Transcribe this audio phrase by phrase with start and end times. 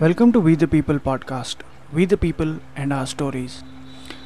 [0.00, 1.62] Welcome to We the People podcast.
[1.92, 3.64] We the People and our stories.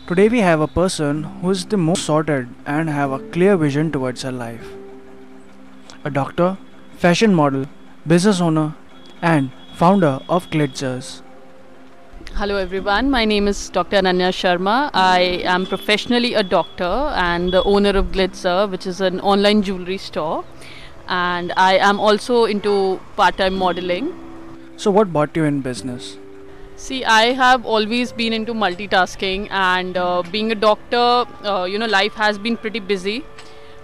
[0.06, 3.90] Today we have a person who is the most sorted and have a clear vision
[3.90, 4.74] towards her life.
[6.04, 6.58] A doctor,
[6.98, 7.64] fashion model,
[8.06, 8.74] business owner,
[9.22, 11.22] and founder of Glitzers.
[12.34, 13.96] Hello everyone, my name is Dr.
[13.96, 14.90] Ananya Sharma.
[14.92, 16.92] I am professionally a doctor
[17.28, 20.44] and the owner of Glitzer, which is an online jewelry store.
[21.08, 24.12] And I am also into part time modeling.
[24.82, 26.16] So, what brought you in business?
[26.74, 31.02] See, I have always been into multitasking, and uh, being a doctor,
[31.50, 33.24] uh, you know, life has been pretty busy.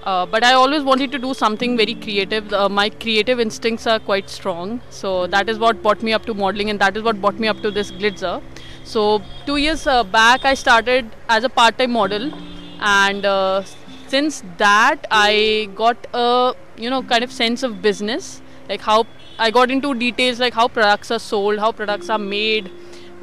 [0.02, 2.52] Uh, but I always wanted to do something very creative.
[2.52, 6.34] Uh, my creative instincts are quite strong, so that is what brought me up to
[6.34, 8.43] modeling, and that is what brought me up to this glitzer.
[8.83, 12.33] So two years uh, back, I started as a part-time model,
[12.80, 13.63] and uh,
[14.09, 19.04] since that, I got a you know kind of sense of business, like how
[19.39, 22.71] I got into details like how products are sold, how products are made,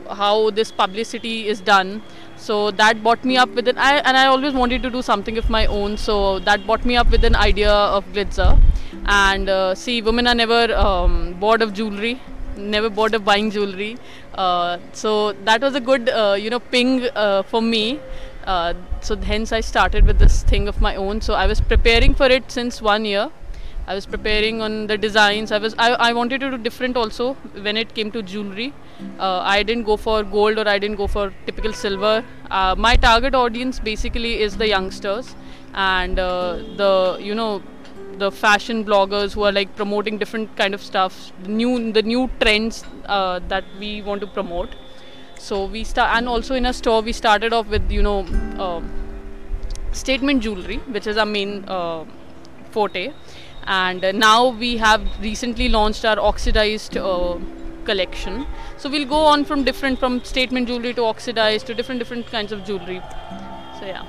[0.09, 2.01] how this publicity is done.
[2.37, 5.37] So that brought me up with an I, and I always wanted to do something
[5.37, 8.61] of my own so that brought me up with an idea of glitzer.
[9.07, 12.19] And uh, see women are never um, bored of jewelry
[12.57, 13.97] never bored of buying jewelry.
[14.33, 17.99] Uh, so that was a good uh, you know ping uh, for me.
[18.45, 21.21] Uh, so hence I started with this thing of my own.
[21.21, 23.31] So I was preparing for it since one year
[23.87, 25.51] I was preparing on the designs.
[25.51, 27.33] I was I, I wanted to do different also
[27.67, 28.73] when it came to jewelry.
[29.19, 32.23] Uh, I didn't go for gold or I didn't go for typical silver.
[32.49, 35.35] Uh, my target audience basically is the youngsters
[35.73, 37.61] and uh, the you know
[38.17, 42.29] the fashion bloggers who are like promoting different kind of stuff, the new the new
[42.39, 44.75] trends uh, that we want to promote.
[45.37, 48.19] So we start and also in a store we started off with you know
[48.57, 48.81] uh,
[49.91, 52.05] statement jewelry, which is our main uh,
[52.71, 53.13] forte
[53.67, 57.37] and uh, now we have recently launched our oxidized uh,
[57.85, 58.45] collection
[58.77, 62.51] so we'll go on from different from statement jewelry to oxidized to different different kinds
[62.51, 63.01] of jewelry
[63.79, 64.05] so yeah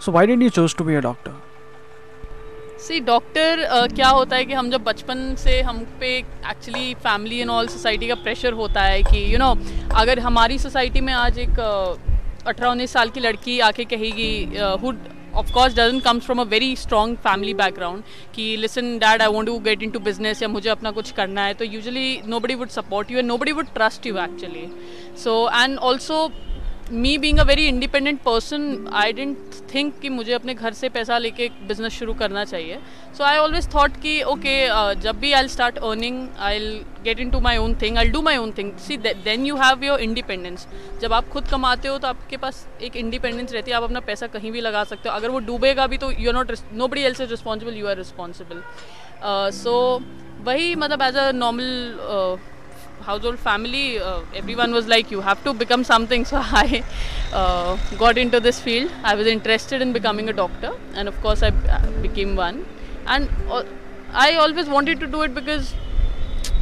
[0.00, 1.32] So, why did you choose to be a doctor?
[2.78, 7.38] See doctor uh, क्या होता है कि हम जब बचपन से हम पे actually family
[7.40, 11.00] and all society का प्रेशर होता है कि यू you नो know, अगर हमारी सोसाइटी
[11.00, 14.30] में आज एक अठारह उन्नीस साल की लड़की आके कहेगी
[14.82, 14.92] who
[15.42, 18.02] course doesn't comes from a very strong family background
[18.34, 21.54] कि listen dad I want to get into business या मुझे अपना कुछ करना है
[21.54, 24.70] तो usually nobody would support you and nobody would trust you actually
[25.24, 26.32] so and also
[26.92, 29.36] me being a very independent person I didn't
[29.74, 32.78] think कि मुझे अपने घर से पैसा लेके बिज़नेस शुरू करना चाहिए।
[33.18, 36.58] सो आई ऑलवेज थॉट कि ओके uh, जब भी I start earning I
[37.04, 40.00] get into my own thing I do my own thing see then you have your
[40.00, 40.66] independence
[41.02, 44.26] जब आप खुद कमाते हो तो आपके पास एक इंडिपेंडेंस रहती है आप अपना पैसा
[44.26, 46.52] कहीं भी लगा सकते हो। अगर वो डूबेगा भी तो you are not
[46.88, 48.62] nobody else is responsible you are responsible
[49.62, 49.74] so
[50.44, 52.38] वही मतलब as a normal
[53.06, 56.24] household family, uh, everyone was like, you have to become something.
[56.34, 56.82] So I
[57.32, 58.90] uh, got into this field.
[59.02, 61.50] I was interested in becoming a doctor, and of course, I
[62.02, 62.64] became one.
[63.06, 63.64] And uh,
[64.12, 65.74] I always wanted to do it because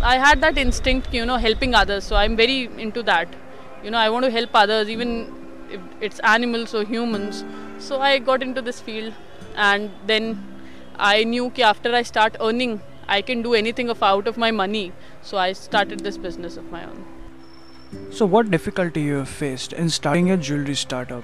[0.03, 2.05] I had that instinct, you know, helping others.
[2.05, 3.29] So I'm very into that.
[3.85, 5.13] You know, I want to help others, even
[5.71, 7.45] if it's animals or humans.
[7.79, 9.15] So I got into this field,
[9.57, 10.43] and then
[10.97, 14.52] I knew that after I start earning I can do anything of out of my
[14.52, 14.92] money.
[15.22, 17.06] So I started this business of my own.
[18.12, 21.24] So, what difficulty you have faced in starting a jewelry startup?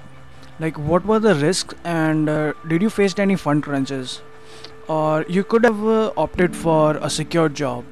[0.59, 4.21] Like, what were the risks, and uh, did you face any fund crunches,
[4.87, 7.83] or you could have uh, opted for a secure job?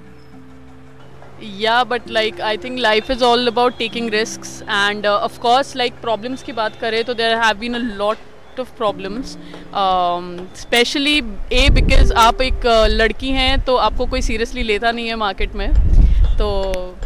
[1.41, 5.75] Yeah, but like I think life is all about taking risks, and uh, of course,
[5.75, 7.79] like problems की बात करें तो there have been a
[8.56, 9.36] Lot of problems
[10.60, 11.16] specially
[11.52, 15.54] a because आप एक uh, लड़की हैं तो आपको कोई सीरियसली लेता नहीं है मार्केट
[15.54, 15.70] में।
[16.38, 16.48] तो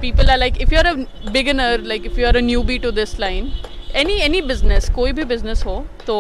[0.01, 0.95] people are like if you are a
[1.33, 3.53] beginner like if you are a newbie to this line
[3.97, 6.17] any any business कोई भी बिज़नेस हो तो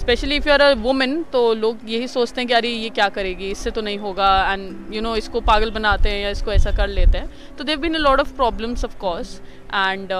[0.00, 3.08] specially if you are a women तो लोग यही सोचते हैं कि अरे ये क्या
[3.08, 6.70] करेगी इससे तो नहीं होगा एंड यू नो इसको पागल बनाते हैं या इसको ऐसा
[6.76, 9.40] कर लेते हैं। तो they've been a lot of problems of course
[9.74, 10.12] and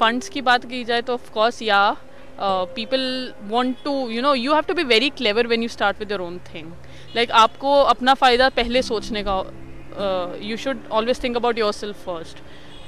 [0.00, 1.96] funds की बात की जाए तो ऑफ़ कोर्स या
[2.38, 6.10] people want to you know you have to be very clever when you start with
[6.10, 6.72] your own thing
[7.16, 9.42] like आपको अपना फ़ायदा पहले सोचने का
[10.42, 12.42] you should always think about yourself first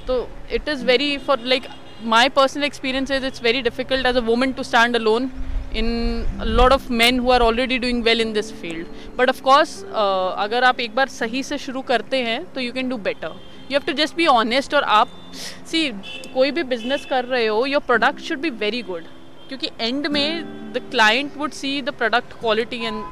[0.07, 1.67] तो it is very for like
[2.05, 5.31] my personal experience is it's very difficult as a woman to stand alone
[5.75, 10.63] in lot of man who are already doing well in this field but of course अगर
[10.63, 13.35] आप एक बार सही से शुरू करते हैं तो you can do better
[13.71, 15.21] you have to just be honest और आप
[15.67, 15.87] सी
[16.33, 19.03] कोई भी बिज़नेस कर रहे हो your product should be very good
[19.49, 23.03] क्योंकि एंड में the client would see the product quality and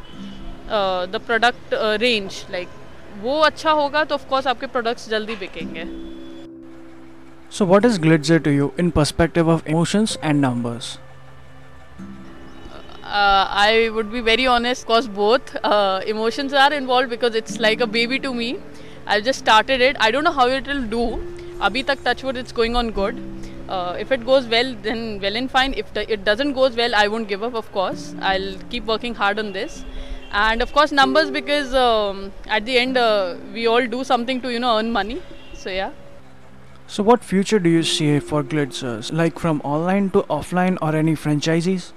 [1.12, 2.68] the product range like
[3.22, 5.86] वो अच्छा होगा तो ऑफकोर्स आपके प्रोडक्ट्स जल्दी बिकेंगे
[7.50, 10.88] So, what is Glitzer to you in perspective of emotions and numbers?
[12.00, 17.80] Uh, I would be very honest, cause both uh, emotions are involved because it's like
[17.80, 18.50] a baby to me.
[19.06, 19.96] I've just started it.
[20.02, 21.06] I don't know how it will do.
[21.62, 23.24] Abhi tak touchwood, it's going on good.
[23.70, 25.74] Uh, if it goes well, then well and fine.
[25.74, 27.54] If the, it doesn't goes well, I won't give up.
[27.54, 29.84] Of course, I'll keep working hard on this.
[30.32, 34.52] And of course, numbers because um, at the end uh, we all do something to
[34.52, 35.22] you know earn money.
[35.54, 35.92] So yeah.
[36.90, 39.12] So, what future do you see for Glitzers?
[39.12, 41.92] Like from online to offline or any franchises?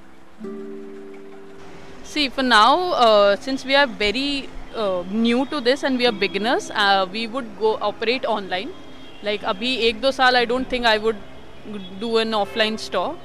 [2.02, 6.12] See, for now, uh, since we are very uh, new to this and we are
[6.12, 8.72] beginners, uh, we would go operate online.
[9.22, 11.16] Like abhi ek do saal, I don't think I would
[12.00, 13.16] do an offline store.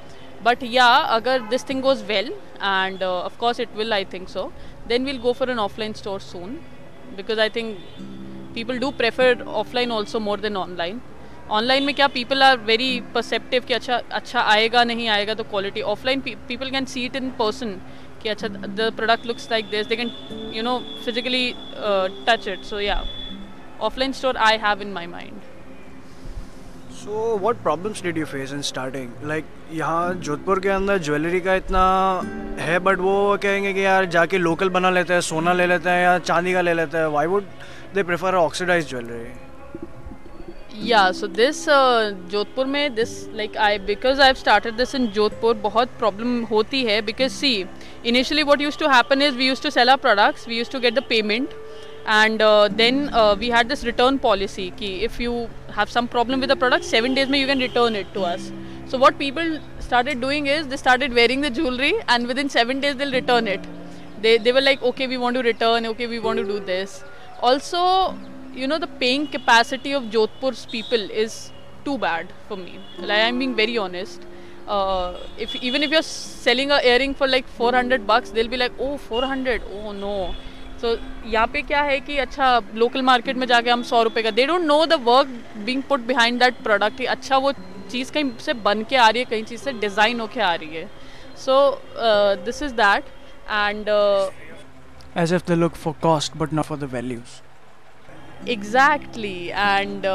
[0.44, 2.30] But yeah, agar this thing goes well,
[2.60, 4.52] and uh, of course it will, I think so.
[4.88, 6.62] Then we'll go for an offline store soon,
[7.16, 7.80] because I think
[8.54, 11.02] people do prefer offline also more than online.
[11.52, 15.82] Online में क्या people are very perceptive कि अच्छा अच्छा आएगा नहीं आएगा तो quality
[15.94, 17.74] offline people can see it in person
[18.24, 20.12] कि अच्छा the product looks like this they can
[20.56, 21.46] you know physically
[22.30, 23.04] touch it so या
[23.90, 25.42] offline store I have in my mind
[27.06, 31.56] so what problems did you face in starting like यहाँ जोधपुर के अंदर jewellery का
[31.56, 31.82] इतना
[32.60, 36.04] है but वो कहेंगे कि यार जाके लोकल बना लेते हैं सोना ले लेते हैं
[36.04, 37.44] या चांदी का ले लेते हैं why would
[37.96, 40.88] they prefer oxidise jewellery?
[40.90, 41.64] या सो दिस
[42.32, 47.02] जोधपुर में this like I because I started this in Jodhpur बहुत प्रॉब्लम होती है
[47.02, 47.54] because see
[48.06, 50.80] initially what used to happen is we used to sell our products we used to
[50.80, 51.54] get the payment
[52.78, 56.60] then uh, we had this return policy ki if you have some problem with the
[56.64, 58.52] product seven days may you can return it to us
[58.92, 62.96] so what people started doing is they started wearing the jewelry and within seven days
[62.96, 63.68] they'll return it
[64.22, 67.04] they, they were like okay we want to return okay we want to do this
[67.42, 68.16] also
[68.54, 71.52] you know the paying capacity of Jodhpur's people is
[71.84, 72.80] too bad for me.
[72.98, 74.22] Like I'm being very honest.
[74.68, 78.72] Uh, if even if you're selling a earring for like 400 bucks, they'll be like,
[78.80, 80.34] oh 400, oh no.
[80.82, 80.96] So
[81.26, 84.46] यहाँ पे क्या है कि अच्छा local market में जाके हम सौ रुपये का they
[84.46, 85.28] don't know the work
[85.66, 87.52] being put behind that product अच्छा वो
[87.92, 90.76] चीज़ कहीं से बन के आ रही है कहीं चीज़ से डिज़ाइन होके आ रही
[90.76, 90.90] है।
[91.46, 91.56] So
[92.46, 93.04] this is that
[93.52, 93.90] and
[95.24, 97.42] as if they look for cost but not for the values.
[98.50, 100.06] Exactly and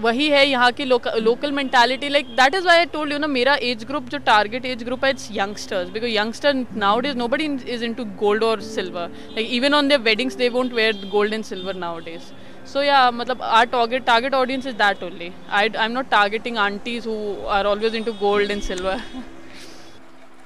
[0.00, 3.84] वही है यहाँ की local mentality like that is why told you ना मेरा एज
[3.84, 6.54] ग्रुप जो टारगेट एज ग्रुप है it's youngsters because youngster
[7.00, 11.08] nowadays nobody is into gold और silver like even on the weddings they won't wear
[11.12, 12.32] gold and silver nowadays
[12.66, 16.58] so या मतलब our target target audience is that only I I am not targeting
[16.58, 19.02] aunties who are always into gold and silver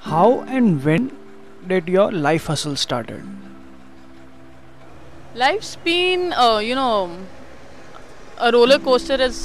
[0.03, 1.09] how and when
[1.67, 3.25] that your life असल started
[5.37, 6.31] life spin
[6.63, 6.87] you know
[8.37, 9.37] a coaster is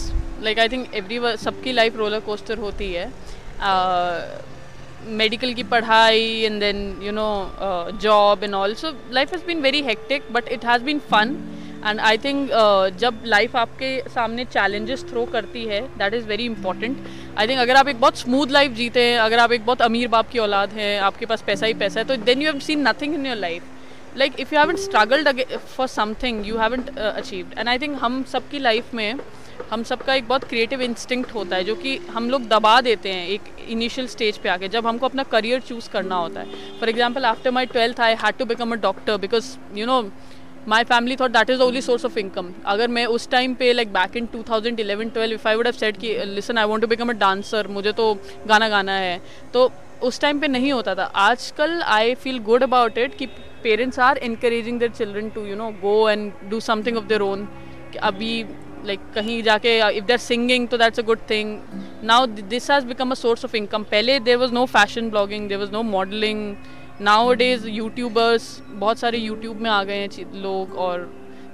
[0.42, 3.10] like I think every सबकी life roller coaster होती है।
[5.18, 7.28] Medical की पढ़ाई and then you know
[8.02, 11.36] job and all so life has been very hectic but it has been fun
[11.86, 12.50] and I think
[12.98, 16.98] जब life आपके सामने challenges throw करती है that is very important
[17.38, 20.08] I think अगर आप एक बहुत स्मूथ लाइफ जीते हैं, अगर आप एक बहुत अमीर
[20.08, 22.88] बाप की औलाद हैं, आपके पास पैसा ही पैसा है तो then you have seen
[22.88, 23.62] nothing in your life
[24.16, 25.44] like if you haven't struggled again
[25.76, 29.18] for something you haven't achieved and I think हम सबकी लाइफ में,
[29.70, 33.26] हम सबका एक बहुत क्रिएटिव इंस्टिंक्ट होता है, जो कि हम लोग दबा देते हैं
[33.28, 37.24] एक इनिशियल स्टेज पे आके, जब हमको अपना करियर चूज़ करना होता है। For example
[37.24, 40.00] after my twelfth I had to become a doctor because you know
[40.68, 43.72] my family thought that is the only source of income अगर मैं उस टाइम पे
[43.72, 46.64] like back in two thousand eleven twelve if I would have set कि listen I
[46.64, 48.14] want to become a dancer मुझे तो
[48.46, 49.20] गाना गाना है।
[49.54, 49.70] तो
[50.02, 53.26] उस टाइम पे नहीं होता था। आजकल I feel good about it कि
[53.63, 57.47] parents are encouraging their children to you know go and do something of their own
[58.03, 58.31] अभी
[58.85, 61.57] लाइक कहीं जाके इफ देर सिंगिंग तो that's a good thing
[62.03, 65.57] now this has become a source of income पहले there was no fashion blogging there
[65.57, 66.55] was no modelling
[67.39, 71.09] nowadays YouTubers बहुत सारे YouTube में आ गए हैं लोग और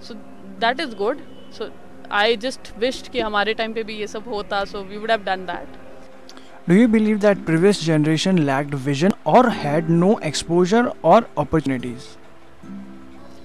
[0.08, 0.14] so
[0.60, 1.22] that is good
[1.58, 1.70] so
[2.12, 5.24] I just wished कि हमारे टाइम पे भी ये सब होता so we would have
[5.26, 5.82] done that
[6.66, 12.15] Do you believe that previous generation lacked vision or had no exposure or opportunities?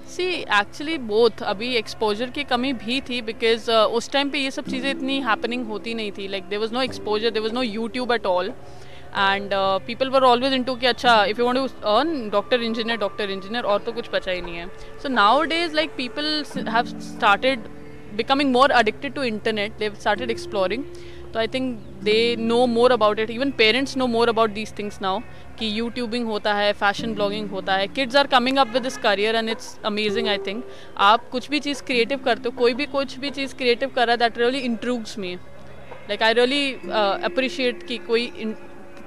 [0.08, 0.24] See
[0.58, 4.68] actually both अभी exposure की कमी भी थी बिकॉज़ uh, उस टाइम पे ये सब
[4.70, 6.28] चीज़ें इतनी हैपनिंग होती नहीं थी.
[6.28, 8.52] Like there was no exposure there was no YouTube at all
[9.16, 9.50] and
[9.86, 13.64] people were always into कि अच्छा if you want to earn doctor engineer doctor engineer
[13.64, 14.66] और तो कुछ बचा ही नहीं है.
[15.02, 15.08] So
[15.54, 17.66] nowadays like people have started
[18.16, 20.84] becoming more addicted to internet they've started exploring
[21.34, 25.00] तो I think they know more about it even parents know more about these things
[25.02, 25.20] now
[25.58, 27.86] कि YouTubing होता है फ़ैशन ब्लॉगिंग होता है.
[27.96, 30.64] Kids are coming up with this career and it's amazing I think
[31.06, 34.12] आप कुछ भी चीज़ creative करते हो कोई भी कुछ भी चीज़ क्रिएटिव कर रहा
[34.12, 36.72] है that really intrigues me like I really
[37.30, 38.26] appreciate कि कोई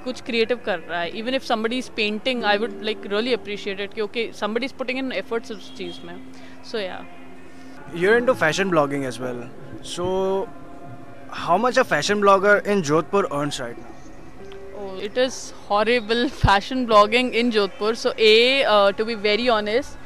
[0.03, 1.09] कुछ क्रिएटिव कर रहा है.
[1.19, 4.99] Even if somebody is painting I would like really appreciate it क्योंकि somebody is putting
[4.99, 6.15] in efforts उस चीज़ में.
[6.71, 7.05] सो या
[7.99, 9.37] You're into fashion blogging as well.
[9.89, 10.05] So,
[11.37, 13.93] how much a fashion blogger in Jodhpur earns right now?
[14.75, 17.95] Oh, it is horrible fashion blogging in Jodhpur.
[17.95, 19.97] So, A, uh, to be very honest,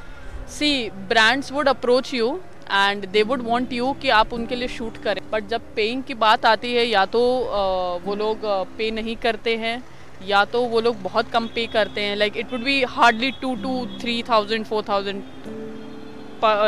[0.48, 2.32] see, brands would approach you
[2.72, 6.14] and they would want you कि आप उनके लिए shoot करें but जब paying की
[6.20, 8.46] बात आती है या तो uh, वो लोग
[8.78, 9.82] पे uh, नहीं करते हैं
[10.28, 13.56] या तो वो लोग बहुत कम पे करते हैं like it would be hardly two
[13.64, 15.24] two three thousand four thousand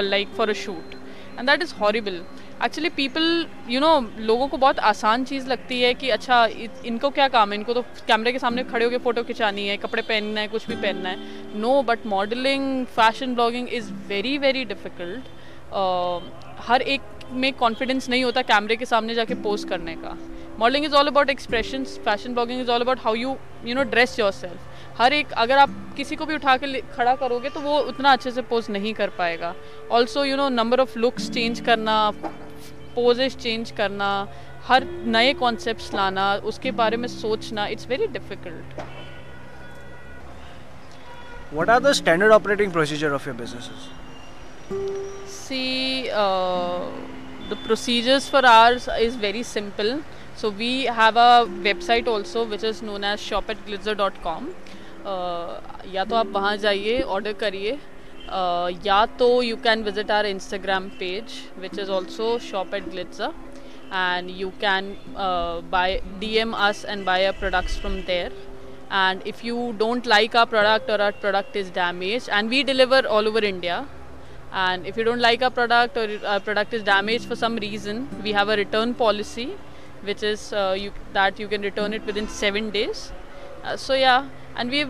[0.09, 0.95] like for a shoot
[1.37, 2.21] and that is horrible
[2.65, 3.23] actually people
[3.69, 3.87] you know
[4.19, 6.45] लोगों को बहुत आसान चीज़ लगती है कि अच्छा
[6.85, 7.57] इनको क्या काम है?
[7.57, 10.75] इनको तो कैमरे के सामने खड़े होकर फ़ोटो खिंचानी है, कपड़े पहनना है, कुछ भी
[10.75, 15.23] पहनना है। No but modelling fashion blogging is very very difficult
[16.67, 17.01] हर एक
[17.31, 20.17] में कॉन्फिडेंस नहीं होता कैमरे के सामने जाके पोस्ट करने का।
[20.59, 24.19] Modelling is all about expression fashion blogging is all about how you you know dress
[24.33, 28.11] yourself हर एक, अगर आप किसी को भी उठा के खड़ा करोगे तो वो उतना
[28.11, 29.53] अच्छे से पोज नहीं कर पाएगा।
[29.91, 31.95] Also you know number of looks change करना
[32.95, 34.09] पोजेस चेंज करना
[34.67, 34.83] हर
[35.15, 38.81] नए कॉन्सेप्ट्स लाना उसके बारे में सोचना it's very difficult
[41.53, 43.89] what are the standard operating procedure of your businesses
[45.37, 45.63] see
[47.49, 49.99] the procedures for ours is very simple
[50.41, 54.47] so we have a website also which is known as shopatglitzer.com
[55.95, 57.77] या तो आप वहाँ जाइए order करिए।
[58.33, 63.31] Uh, ya to you can visit our Instagram page, which is also shop at Glitzer,
[63.91, 68.31] and you can uh, buy DM us and buy our products from there.
[68.89, 73.05] And if you don't like our product or our product is damaged, and we deliver
[73.07, 73.85] all over India,
[74.51, 78.07] and if you don't like our product or our product is damaged for some reason,
[78.23, 79.49] we have a return policy,
[80.01, 83.11] which is uh, you, that you can return it within seven days.
[83.63, 84.89] Uh, so yeah, and we've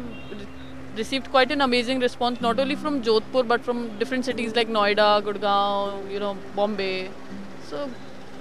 [0.96, 5.10] received quite an amazing response not only from Jodhpur but from different cities like Noida,
[5.22, 7.10] Gurgaon, you know, Bombay.
[7.64, 7.90] So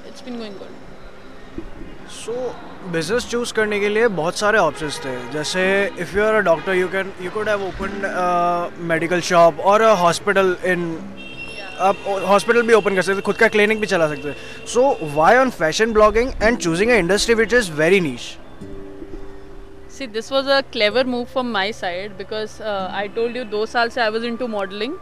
[0.06, 0.80] it's been going good.
[2.12, 2.32] So
[2.92, 5.62] business choose करने के लिए बहुत सारे options थे जैसे
[6.00, 10.56] if you are a doctor you can you could have open medical shop और hospital
[10.72, 10.84] इन
[11.88, 14.34] आप hospital भी ओपन कर सकते खुद का क्लिनिक भी चला सकते
[14.72, 18.28] so why on fashion blogging and choosing a industry which is very niche
[19.92, 23.90] See, this was a clever move from my side because uh, I told you साल
[23.90, 24.94] से I was into modeling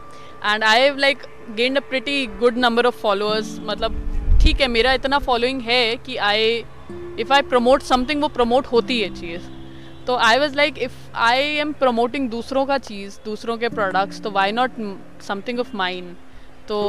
[0.43, 1.21] and I have like
[1.55, 3.53] gained a pretty good number of followers.
[3.69, 3.95] मतलब
[4.41, 6.63] ठीक है मेरा इतना following है कि I
[7.19, 9.49] if I promote something वो प्रमोट होती है चीज़
[10.07, 14.31] तो I was like if I am promoting दूसरों का चीज़ दूसरों के प्रोडक्ट्स तो
[14.31, 14.71] why not
[15.27, 16.15] something of mine
[16.67, 16.79] तो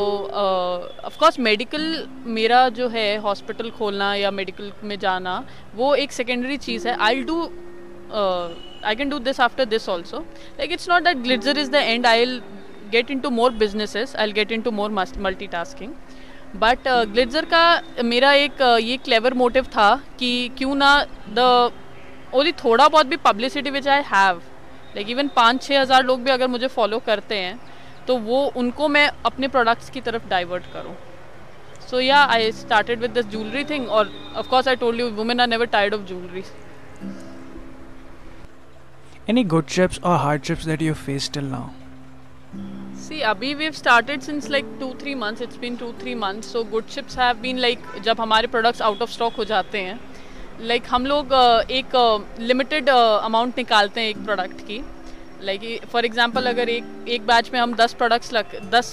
[1.05, 5.43] ऑफकोर्स uh, मेडिकल मेरा जो है हॉस्पिटल खोलना या मेडिकल में जाना
[5.75, 7.51] वो एक सेकेंडरी चीज़ है I do
[9.21, 10.19] this after this also
[10.59, 12.40] like it's not that Glitzer is the end I will
[12.90, 15.92] get into more businesses I get into more multi tasking
[16.57, 21.73] but Glitzer uh, का मेरा एक uh, ये clever motive था कि क्यों ना the
[22.35, 24.42] only थोड़ा बहुत भी publicity which I have
[24.97, 27.59] like even पाँच छः हज़ार लोग भी अगर मुझे फॉलो करते हैं
[28.07, 30.95] तो वो उनको मैं अपने प्रोडक्ट्स की तरफ़ डाइवर्ट करूँ।
[31.90, 35.49] सो या I started with this jewellery thing और of course I told you women are
[35.49, 36.42] never tired of jewellery
[39.29, 41.73] Any good trips or hardships that you faced till now?
[42.95, 45.41] See, Abhi, we've started since like two three months.
[45.41, 46.49] It's been two three months.
[46.49, 49.99] So good ships have been like जब हमारे products out of stock हो जाते हैं
[50.69, 51.33] like हम लोग
[51.71, 51.97] एक
[52.41, 54.83] limited amount निकालते हैं एक प्रोडक्ट की
[55.43, 58.91] लाइक फॉर एग्जांपल अगर एक एक बैच में हम दस प्रोडक्ट्स रख दस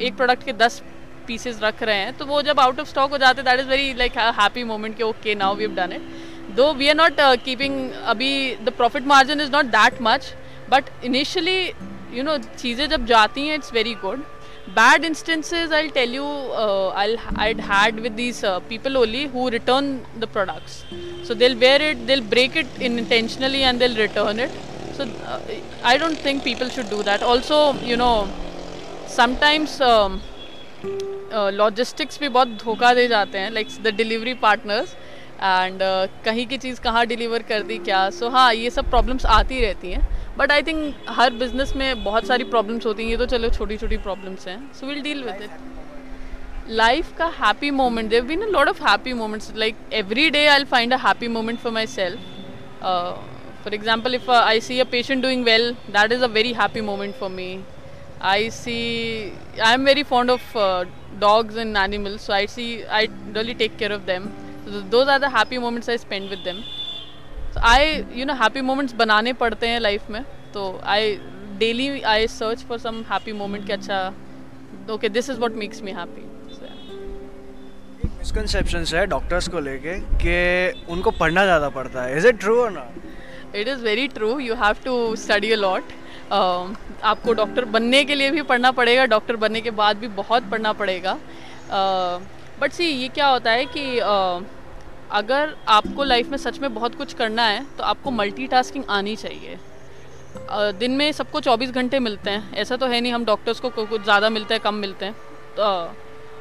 [0.00, 0.82] एक प्रोडक्ट के दस
[1.26, 3.68] पीसेस रख रहे हैं तो वो जब आउट ऑफ़ स्टॉक हो जाते हैं that is
[3.68, 6.19] very like happy moment कि okay now we have done it
[6.56, 7.78] though we are not keeping
[8.12, 8.32] अभी
[8.64, 10.32] the profit margin is not that much
[10.70, 11.60] but initially
[12.14, 14.24] you know चीज़ें जब जाती हैं it's very good
[14.70, 16.24] bad instances I tell you
[16.96, 20.82] I I'd had with this people only who return the products
[21.28, 24.60] so they wear it they break it in intentionally and they return it
[24.96, 25.06] so
[25.88, 28.12] I don't think people should do that also you know
[29.16, 29.78] sometimes
[31.54, 34.94] logistics भी बहुत धोखा दे जाते हैं like the delivery partners
[35.42, 38.08] and uh, कहीं की चीज़ कहाँ deliver कर दी क्या?
[38.10, 40.06] सो so, हाँ ये सब प्रॉब्लम्स आती रहती हैं।
[40.38, 43.76] बट आई थिंक हर बिज़नेस में बहुत सारी प्रॉब्लम्स होती हैं। ये तो चलो छोटी
[43.76, 48.46] छोटी प्रॉब्लम्स हैं। So will deal with it life का happy moment there've been a
[48.48, 52.18] lot of happy moments like every day I find a happy moment for myself
[53.64, 57.14] for example if I see a patient doing well that is a very happy moment
[57.14, 57.48] for me
[58.34, 58.78] I see
[59.60, 60.52] I am very fond of
[61.20, 64.28] dogs and animals so I see I daily take care of them
[64.70, 66.60] those are the happy moments I spend with them
[67.54, 70.22] तो I you know happy moments बनाने पड़ते हैं life में
[70.54, 71.14] तो I
[71.58, 74.12] daily I search for some happy moment के अच्छा
[74.90, 76.28] okay this is what makes me happy
[78.18, 82.70] misconception है doctors को लेके कि उनको पढ़ना ज़्यादा पड़ता है। इज़ इट ट्रू और
[82.72, 85.82] not it is very true you have to study a lot
[86.32, 90.72] आपको डॉक्टर बनने के लिए भी पढ़ना पड़ेगा डॉक्टर बनने के बाद भी बहुत पढ़ना
[90.72, 91.18] पड़ेगा।
[92.60, 94.42] बट uh, सी ये क्या होता है कि uh,
[95.12, 99.58] अगर आपको लाइफ में सच में बहुत कुछ करना है तो आपको मल्टीटास्किंग आनी चाहिए।
[100.78, 104.02] दिन में सबको 24 घंटे मिलते हैं। ऐसा तो है नहीं हम डॉक्टर्स को कुछ
[104.02, 105.14] ज़्यादा मिलते हैं, कम मिलते हैं।
[105.56, 105.62] तो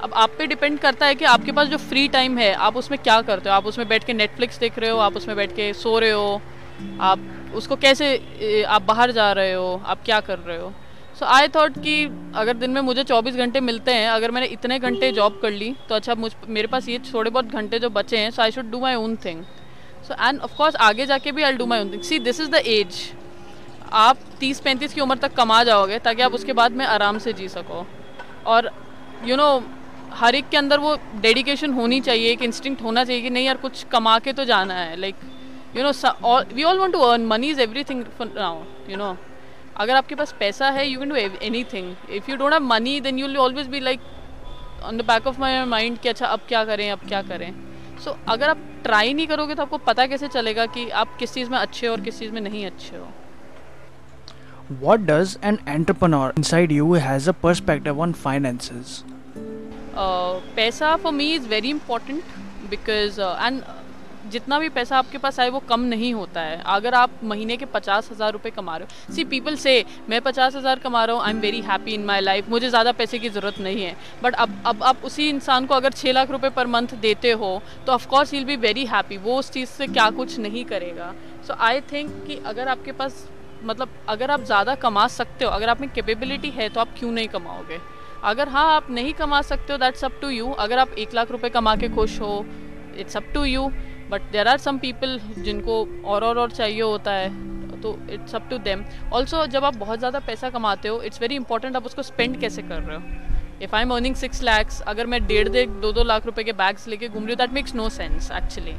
[0.01, 2.97] अब आप पे डिपेंड करता है कि आपके पास जो फ्री टाइम है, आप उसमें
[2.99, 3.55] क्या करते हो?
[3.55, 4.97] आप उसमें बैठ के नेटफ्लिक्स देख रहे हो?
[4.99, 6.41] आप उसमें बैठ के सो रहे हो?
[7.01, 9.81] आप उसको कैसे आप बाहर जा रहे हो?
[9.85, 10.73] आप क्या कर रहे हो?
[11.19, 12.03] सो आई थॉट कि
[12.35, 15.73] अगर दिन में मुझे 24 घंटे मिलते हैं अगर मैंने इतने घंटे जॉब कर ली
[15.89, 18.69] तो अच्छा मुझ मेरे पास ये थोड़े बहुत घंटे जो बचे हैं so I should
[18.71, 19.43] do my own thing
[20.07, 22.61] so and of course आगे जाके भी I do my own thing see this is the
[22.67, 23.01] age
[23.91, 27.47] आप 30-35 की उम्र तक कमा जाओगे ताकि आप उसके बाद में आराम से जी
[27.49, 27.85] सको.
[28.45, 28.69] और
[29.23, 29.63] यू you नो know,
[30.13, 33.57] हर एक के अंदर वो डेडिकेशन होनी चाहिए एक इंस्टिंक्ट होना चाहिए कि नहीं यार
[33.57, 34.99] कुछ कमा के तो जाना है.
[34.99, 35.15] Like
[35.75, 39.15] you know we all want to earn money is everything now you know
[39.79, 41.15] अगर आपके पास पैसा है you can do
[41.63, 43.99] anything if you don't have money then you will always be like
[44.83, 47.53] on the back of my mind कि अच्छा अब क्या करें अब क्या करें.
[48.03, 51.33] सो so, अगर आप ट्राई नहीं करोगे तो आपको पता कैसे चलेगा कि आप किस
[51.33, 53.07] चीज़ में अच्छे हो और किस चीज़ में नहीं अच्छे हो.
[54.81, 58.91] What does an entrepreneur inside you has a perspective on finances?
[60.55, 62.23] पैसा for me is very important
[62.69, 63.61] because and
[64.29, 67.65] जितना भी पैसा आपके पास आए, वो कम नहीं होता है। अगर आप महीने के
[67.67, 71.23] पचास हज़ार रुपये कमा रहे हो। सी पीपल से मैं पचास हज़ार कमा रहा हूँ
[71.23, 74.35] I am very happy in my life मुझे ज़्यादा पैसे की ज़रूरत नहीं है। बट
[74.35, 77.91] अब अब आप उसी इंसान को अगर छः लाख रुपये पर मंथ देते हो तो
[77.91, 81.13] of course will be very happy वो उस चीज़ से क्या कुछ नहीं करेगा।
[81.47, 83.27] सो आई थिंक कि अगर आपके पास
[83.63, 87.11] मतलब अगर आप ज़्यादा कमा सकते हो, अगर आप में कैपेबिलिटी है तो आप क्यों
[87.11, 87.79] नहीं कमाओगे?
[88.25, 91.31] अगर हाँ आप नहीं कमा सकते हो दैट्स अप टू यू अगर आप एक लाख
[91.31, 92.45] रुपए कमा के खुश हो
[92.97, 93.69] it's up to you
[94.09, 98.49] but there are some people जिनको और और और चाहिए होता है तो it's up
[98.49, 102.03] to them also जब आप बहुत ज़्यादा पैसा कमाते हो इट्स वेरी इंपॉर्टेंट आप उसको
[102.03, 103.03] स्पेंड कैसे कर रहे हो.
[103.63, 106.53] If I am earning six lakhs अगर मैं डेढ़ डेढ़ दो दो लाख रुपए के
[106.63, 108.75] बैग्स लेके घूम रही हूँ that makes no sense actually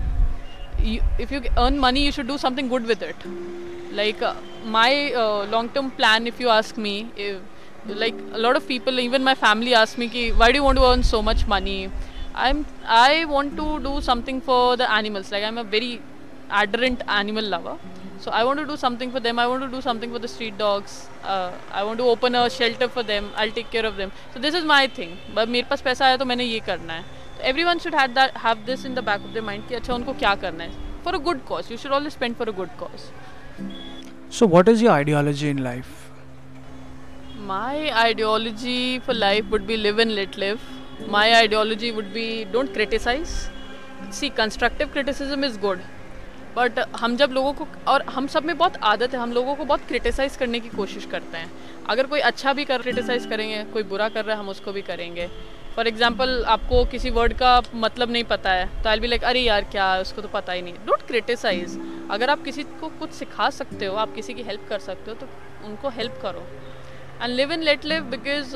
[1.23, 3.27] if you earn money you should do something good with it
[3.95, 4.25] like
[4.77, 5.09] my
[5.53, 6.95] long term plan if you ask me
[7.88, 8.16] like
[8.57, 11.21] of people even my family ask me ki, why do you want to earn so
[11.23, 11.77] much money?
[12.45, 16.02] i'm i want to do something for the animals like i'm a very
[16.62, 17.76] adherent animal lover
[18.24, 20.28] so i want to do something for them i want to do something for the
[20.28, 23.95] street dogs uh, i want to open a shelter for them i'll take care of
[23.98, 26.93] them so this is my thing but मेरे पास पैसा आया तो मैंने ये करना
[26.93, 27.04] है
[27.38, 29.93] so everyone should have that have this in the back of their mind कि अच्छा
[29.93, 32.76] उनको क्या करना है for a good cause you should always spend for a good
[32.84, 33.12] cause
[34.39, 36.06] so what is your ideology in life
[37.48, 40.62] my ideology for life would be live and let live.
[41.09, 43.49] My ideology would be don't criticize.
[44.11, 45.79] See, constructive criticism is good.
[46.57, 49.65] But हम जब लोगों को और हम सब में बहुत आदत है हम लोगों को
[49.65, 51.51] बहुत क्रिटिसाइज़ करने की कोशिश करते हैं।
[51.89, 54.83] अगर कोई अच्छा भी कर क्रिटिसाइज़ करेंगे कोई बुरा कर रहा है हम उसको भी
[54.83, 55.27] करेंगे।
[55.77, 59.41] फॉर एग्ज़ाम्पल आपको किसी वर्ड का मतलब नहीं पता है तो आई बी लाइक अरे
[59.41, 61.79] यार क्या उसको तो पता ही नहीं डोंट क्रिटिसाइज
[62.11, 65.17] अगर आप किसी को कुछ सिखा सकते हो आप किसी की हेल्प कर सकते हो
[65.17, 65.29] तो
[65.67, 66.47] उनको हेल्प करो।
[67.23, 68.53] And live and let live because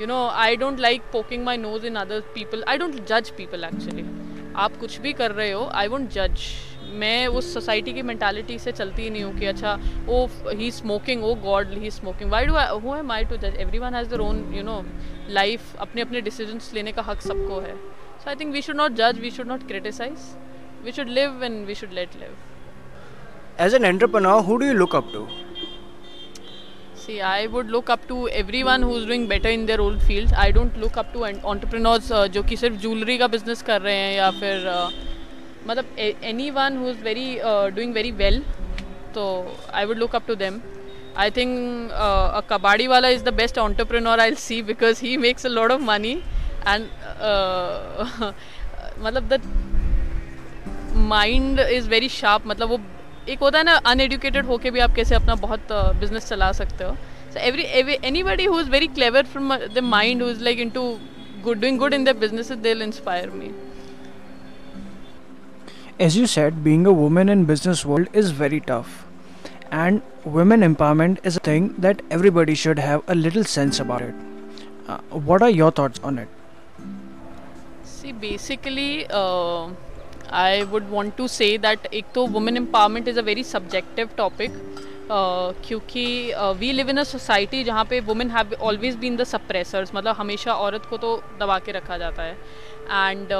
[0.00, 2.68] um, no I don't like poking my nose in other people.
[2.68, 4.04] I don't judge people actually.
[4.56, 6.40] आप कुछ भी कर रहे हो आई वोंट जज
[7.00, 9.72] मैं उस सोसाइटी की मैंटालिटी से चलती ही नहीं हूँ कि अच्छा
[10.08, 13.94] ओ he smoking oh God he smoking why do who am I to जज everyone
[13.94, 14.82] has their own you know
[15.30, 17.76] life अपने अपने डिसीजंस लेने का हक सबको है.
[18.24, 20.28] So I think we should not जज we should not criticise
[20.84, 22.36] we should live and we should let live
[23.58, 25.22] As an entrepreneur, who do you look up to?
[27.02, 30.32] See, I would look up to everyone who's doing better in their own field.
[30.34, 33.94] I don't look up to entrepreneurs uh, जो कि सिर्फ़ jewellery का business कर रहे
[33.94, 34.90] हैं या फिर uh,
[35.66, 35.98] मतलब
[36.50, 37.26] anyone who is very
[37.74, 38.40] doing very well
[39.14, 39.24] तो
[39.74, 40.60] I would look up to them
[41.16, 41.90] I think
[42.52, 46.12] कबाड़ी वाला is the best entrepreneur I see because he makes a lot of money
[46.68, 46.88] and
[48.98, 49.40] मतलब the
[51.10, 52.80] mind is very sharp मतलब वो
[53.28, 56.94] एक होता है ना अनएडुकेटेड होके भी आप कैसे अपना बहुत बिज़नेस चला सकते हो।
[57.32, 60.72] So every anybody who is very clever from the mind who is like in
[61.44, 63.50] good doing good in the business they will inspire me
[66.00, 68.86] as you said being a women in business world is very tough
[69.72, 75.00] and women empowerment is a thing that everybody should have a little sense about it
[75.28, 76.28] what are your thoughts on it
[77.92, 78.90] see basically
[80.40, 84.60] i would want to say that ek to women empowerment is a very subjective topic
[85.66, 86.04] क्योंकि
[86.58, 90.52] we live in a society जहाँ पे women have always been the suppressors मतलब हमेशा
[90.66, 93.32] औरत को तो दबा के रखा जाता है। And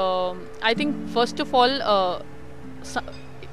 [0.63, 1.71] I think first of all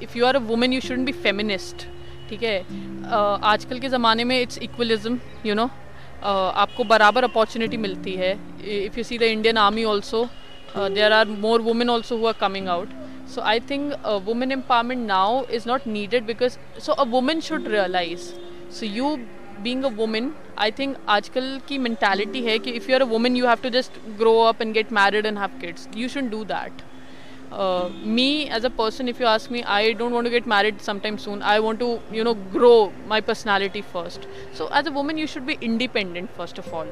[0.02, 1.86] if you are a women you should be feminist
[2.30, 2.60] ठीक है?
[2.62, 5.68] uh, आजकल के ज़माने में इट्स इक्वलिज्म यू नो
[6.24, 8.32] आपको बराबर अपॉर्चुनिटी मिलती है।
[8.84, 10.28] If you see the Indian army also
[10.76, 12.88] there are more women also हुआ coming out
[13.29, 17.67] So I think uh, women empowerment now is not needed because so a woman should
[17.67, 18.33] realize.
[18.69, 19.27] So you
[19.63, 23.35] being a woman, I think आजकल की mentality है कि if you are a woman
[23.35, 25.87] you have to just grow up and get married and have kids.
[25.93, 26.83] You shouldn't do that.
[27.51, 30.81] Uh, me as a person, if you ask me, I don't want to get married
[30.81, 31.41] sometime soon.
[31.41, 34.27] I want to, you know, grow my personality first.
[34.51, 36.87] So as a woman, you should be independent first of all.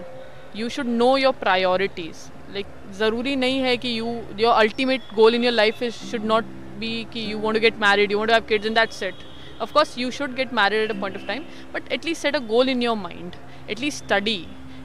[0.54, 2.32] You should know your priorities.
[2.53, 2.67] Like
[2.99, 4.07] ज़रूरी नहीं है कि you
[4.39, 6.45] your ultimate goal in your life is should not
[6.79, 9.27] be कि you want to get married you want have kids in that set
[9.61, 12.35] of course you should get married at a point of time but at least set
[12.35, 13.37] a goal in your mind
[13.69, 14.41] at least study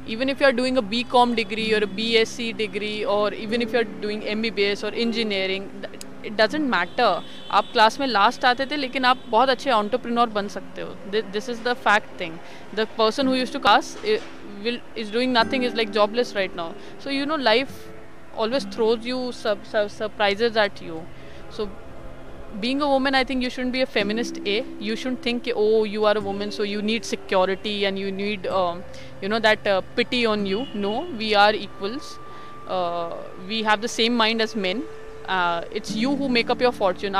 [0.07, 3.73] even if you are doing a bcom degree or a bsc degree or even if
[3.73, 5.69] you are doing mbbs or engineering
[6.25, 10.47] it doesn't matter आप class में last आते थे लेकिन आप बहुत अच्छे entrepreneur बन
[10.47, 12.37] सकते हो this is the fact thing
[12.75, 14.05] the person who use to cast
[14.63, 16.73] will is doing nothing is like jobless right now.
[16.99, 17.89] So you know life
[18.35, 21.05] always throws you sub, sub, surprises at you.
[21.49, 21.69] So
[22.61, 24.63] being a woman i think you shouldn't be a feminist a.
[24.79, 28.45] You shouldn't think oh you are a woman so you need security and you need
[28.47, 28.83] um,
[29.21, 30.67] you know that uh, pity on you.
[30.73, 32.19] No we are equals.
[32.67, 33.15] Uh,
[33.47, 34.83] we have the same mind as men.
[35.27, 37.15] Uh, it's you who make up your fortune.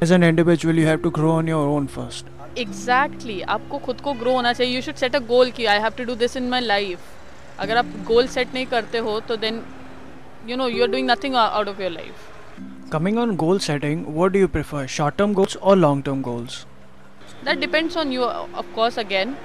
[0.00, 2.33] as an individual you have to grow on your own first.
[2.58, 4.74] Exactly exactly, आपको खुद को grow होना चाहिए.
[4.74, 6.98] You should set a goal की I have to do this in my life
[7.60, 9.62] अगर आप goal set नहीं करते हो तो then
[10.48, 14.32] you know you are doing nothing out of your life coming on goal setting what
[14.32, 16.64] do you prefer short term goals और long term goals
[17.44, 19.36] that depends on you of course again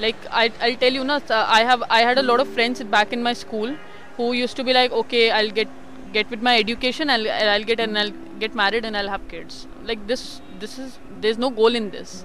[0.00, 3.12] like I I tell you ना I have I had a lot of friends back
[3.12, 3.76] in my school
[4.18, 5.68] who used to be like okay I will get
[6.12, 9.10] get with my education I will get and I will get married and I will
[9.10, 10.20] have kids like this
[10.60, 12.22] this is there is no goal in this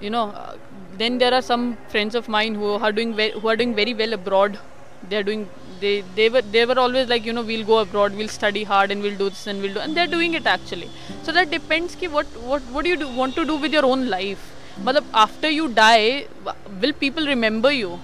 [0.00, 0.56] you know uh,
[0.98, 3.94] then there are some friends of mine who are doing ve- who are doing very
[3.94, 4.58] well abroad
[5.08, 5.48] they are doing
[5.80, 8.90] they they were they were always like you know we'll go abroad we'll study hard
[8.90, 10.90] and we'll do this and we'll do and they're doing it actually
[11.22, 13.84] so that depends ki what what what do you do, want to do with your
[13.92, 14.50] own life
[14.86, 16.26] but after you die
[16.82, 17.98] will people remember you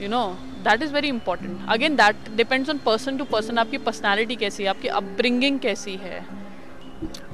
[0.00, 0.26] you know
[0.62, 4.68] that is very important again that depends on person to person आपकी personality कैसी है
[4.70, 6.18] आपकी upbringing कैसी है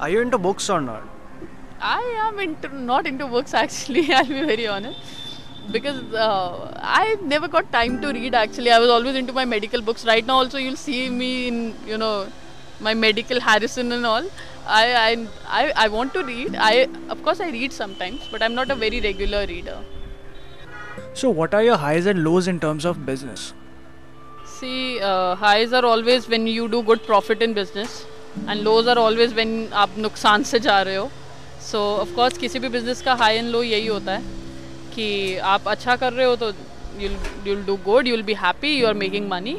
[0.01, 1.16] are you into books or not
[1.81, 4.13] I am into not into books actually.
[4.13, 4.99] I'll be very honest
[5.71, 8.35] because uh, I never got time to read.
[8.35, 10.05] Actually, I was always into my medical books.
[10.05, 12.29] Right now, also you'll see me in you know
[12.81, 14.25] my medical Harrison and all.
[14.67, 15.27] I I
[15.63, 16.57] I, I want to read.
[16.57, 19.81] I of course I read sometimes, but I'm not a very regular reader.
[21.15, 23.53] So, what are your highs and lows in terms of business?
[24.47, 28.07] See, uh, highs are always when you do good profit in business,
[28.47, 31.11] and lows are always when आप नुकसान से जा रहे हो.
[31.72, 34.36] So of course किसी भी business का high and low यही होता है
[34.96, 36.52] कि आप अच्छा कर रहे हो तो
[37.00, 39.54] you'll you'll do good you'll be happy you are making money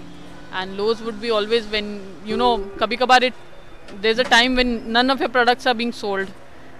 [0.54, 1.90] and lows would be always when
[2.26, 3.34] you know कभी कभार it
[3.92, 6.28] there is a time when none of your products are being sold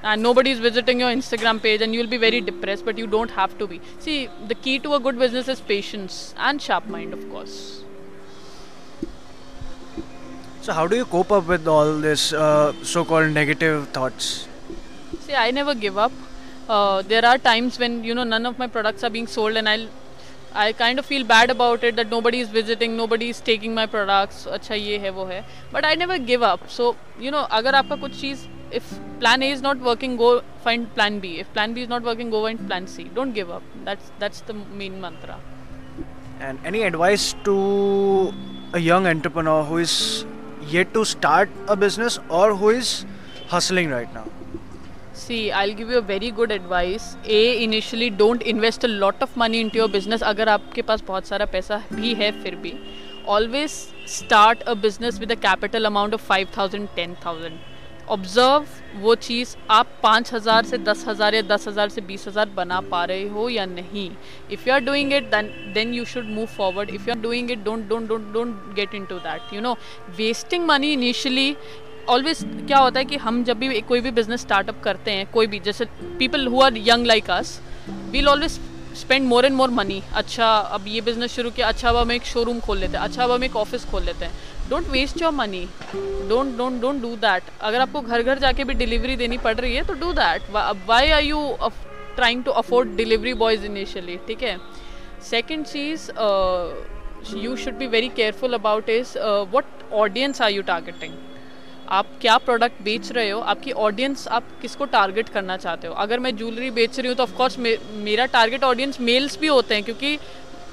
[0.05, 3.07] and nobody is visiting your Instagram page and you will be very depress but you
[3.17, 6.91] don't have to be see the key to a good business is patience and sharp
[6.91, 7.61] mind of course
[10.63, 14.48] So how do you cope up with all this uh, so-called negative thoughts?
[15.28, 16.12] See, I never give up.
[16.70, 19.68] Uh, there are times when you know none of my products are being sold, and
[19.68, 19.88] I'll
[20.56, 23.86] I kind of feel bad about it that nobody is visiting, nobody is taking my
[23.86, 24.46] products.
[24.58, 25.44] अच्छा ये है वो है.
[25.72, 26.68] But I never give up.
[26.70, 30.94] So you know अगर आपका कुछ चीज़ if plan A is not working, go find
[30.96, 31.40] plan B.
[31.40, 33.06] If plan B is not working, go find plan C.
[33.16, 33.64] Don't give up.
[33.86, 35.40] That's that's the main mantra.
[36.40, 38.34] And any advice to
[38.74, 40.26] a young entrepreneur who is
[40.68, 43.06] yet to start a business or who is
[43.48, 44.26] hustling right now?
[45.19, 47.17] See, I'll give you a very good advice.
[47.27, 50.23] A, initially don't invest a lot of money into your business.
[50.23, 52.73] अगर आपके पास बहुत सारा पैसा भी है फिर भी.
[53.37, 53.75] Always
[54.19, 57.59] start a business with a capital amount of 5,000, 10,000.
[58.11, 58.67] Observe
[59.01, 62.81] वो चीज़ आप पाँच हज़ार से दस हज़ार या दस हज़ार से बीस हज़ार बना
[62.93, 64.11] पा रहे हो या नहीं.
[64.53, 67.51] If you are doing it then then you should move forward if you are doing
[67.51, 69.77] it don't don't don't don't get into that you know
[70.19, 71.57] wasting money initially
[72.09, 75.47] always क्या होता है कि हम जब भी कोई भी बिज़नेस स्टार्टअप करते हैं, कोई
[75.47, 75.85] भी, जैसे
[76.19, 77.61] people who are young like us
[78.11, 78.59] will always
[78.97, 82.25] spend more and more money अच्छा अब ये बिज़नेस शुरू किया अच्छा अब हम एक
[82.27, 84.33] शोरूम खोल लेते हैं अच्छा अब हम एक ऑफ़िस खोल लेते हैं.
[84.71, 88.75] Don't waste your money don't don't don't do that अगर आपको घर घर जाके भी
[88.75, 90.51] डिलीवरी देनी पड़ रही है तो do that
[90.87, 91.47] why are you
[92.17, 94.57] trying to afford delivery boys initially ठीक है?
[95.31, 96.11] Second cheese
[97.37, 99.17] you should be very careful about is
[99.55, 101.15] what audience are you targeting
[101.89, 103.41] आप क्या प्रोडक्ट बेच रहे हो?
[103.43, 105.95] आपकी ऑडियंस आप किसको टारगेट करना चाहते हो?
[105.97, 109.75] अगर मैं ज्वेलरी बेच रही हूँ तो ऑफकोर्स मे, मेरा टारगेट ऑडियंस मेल्स भी होते
[109.75, 110.19] हैं क्योंकि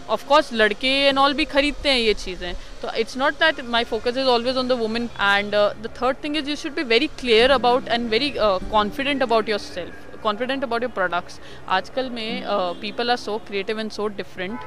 [0.10, 4.18] ऑफकोर्स लड़के एंड ऑल भी खरीदते हैं ये चीज़ें। तो it's not that my focus
[4.18, 7.52] is always on the women and the third thing is you should be very clear
[7.52, 12.44] about and very confident about yourself confident about your products आजकल में
[12.82, 14.60] people are so creative and so different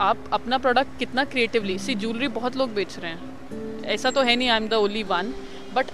[0.00, 3.35] आप अपना product कितना creatively see jewellery बहुत लोग बेच रहे हैं।
[3.86, 5.34] ऐसा तो है नहीं I am the only one
[5.74, 5.90] but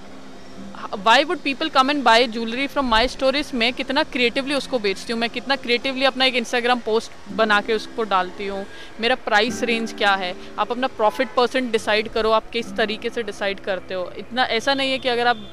[0.99, 5.13] why would people come and buy jewellery from my stories मैं कितना क्रिएटिवली उसको बेचती
[5.13, 8.67] हूँ, मैं कितना क्रिएटिवली अपना एक इंस्टाग्राम पोस्ट बना के उसको डालती हूँ,
[9.01, 10.35] मेरा प्राइस रेंज क्या है?
[10.59, 14.13] आप अपना प्रॉफिट परसेंट डिसाइड करो, आप किस तरीके से डिसाइड करते हो?
[14.19, 15.49] इतना ऐसा नहीं है कि अगर आप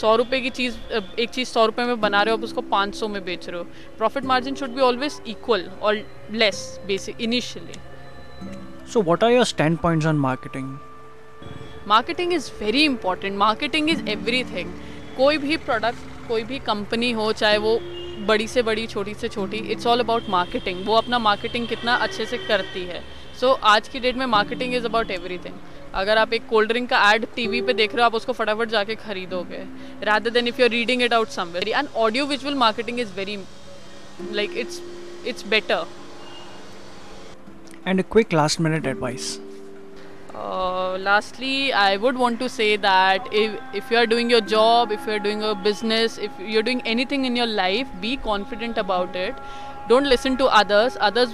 [0.00, 0.76] सौ रुपये की चीज़,
[1.18, 3.58] एक चीज़ सौ रुपये में बना रहे हो, आप उसको पाँच सौ में बेच रहे
[3.58, 3.64] हो।
[3.98, 5.94] Profit margin should be always equal और
[6.30, 7.80] less basic initially
[8.92, 10.20] so what are your standpoints on marketing?
[10.20, 10.78] Marketing
[12.32, 14.72] is very important marketing is everything
[15.16, 17.78] कोई भी प्रोडक्ट कोई भी कंपनी हो चाहे वो
[18.26, 22.26] बड़ी से बड़ी छोटी से छोटी इट्स ऑल अबाउट मार्केटिंग वो अपना मार्केटिंग कितना अच्छे
[22.26, 23.02] से करती है.
[23.40, 25.54] सो so, आज की डेट में मार्केटिंग इज़ अबाउट एवरीथिंग
[25.94, 28.68] अगर आप एक कोल्ड ड्रिंक का एड टीवी पे देख रहे हो आप उसको फटाफट
[28.68, 29.62] जाके खरीदोगे.
[30.02, 33.38] Rather than if you are reading it out somewhere and audio visual marketing is very
[34.32, 34.82] like it's
[35.26, 35.86] it's better
[38.00, 39.26] a quick last minute advice.
[40.36, 44.92] Uh, lastly, I would want to say that if, if you are doing your job,
[44.92, 48.76] if you are doing a business, if you're doing anything in your life, be confident
[48.76, 49.34] about it.
[49.88, 50.98] Don't listen to others.
[51.00, 51.30] Others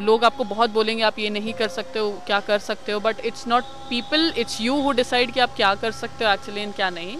[0.00, 3.20] लोग आपको बहुत बोलेंगे आप ये नहीं कर सकते हो क्या कर सकते हो but
[3.26, 6.74] it's not people it's you who decide कि आप क्या कर सकते हो एक्चुअली एंड
[6.74, 7.16] क्या नहीं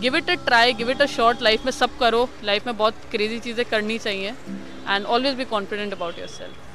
[0.00, 3.08] give it a try give it a short life में सब करो लाइफ में बहुत
[3.10, 4.34] क्रेजी चीज़ें करनी चाहिए
[4.88, 6.68] and always be confident about yourself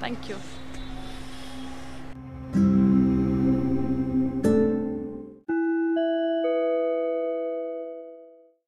[0.00, 0.55] Thank you.